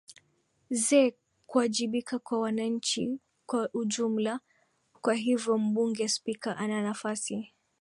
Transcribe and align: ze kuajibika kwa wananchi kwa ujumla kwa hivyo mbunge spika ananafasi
ze 0.83 1.13
kuajibika 1.45 2.19
kwa 2.19 2.39
wananchi 2.39 3.19
kwa 3.45 3.69
ujumla 3.73 4.39
kwa 5.01 5.13
hivyo 5.13 5.57
mbunge 5.57 6.07
spika 6.09 6.57
ananafasi 6.57 7.53